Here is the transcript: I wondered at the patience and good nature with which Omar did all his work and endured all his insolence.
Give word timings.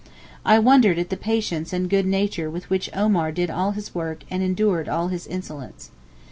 I 0.43 0.57
wondered 0.57 0.97
at 0.97 1.11
the 1.11 1.15
patience 1.15 1.71
and 1.71 1.87
good 1.87 2.07
nature 2.07 2.49
with 2.49 2.71
which 2.71 2.89
Omar 2.91 3.31
did 3.31 3.51
all 3.51 3.73
his 3.73 3.93
work 3.93 4.23
and 4.31 4.41
endured 4.41 4.89
all 4.89 5.09
his 5.09 5.27
insolence. 5.27 5.91